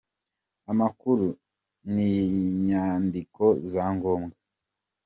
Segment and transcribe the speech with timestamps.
[0.71, 1.27] Amakuru
[1.93, 4.37] n’inyandiko za ngombwa